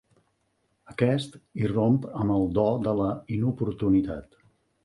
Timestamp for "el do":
2.39-2.67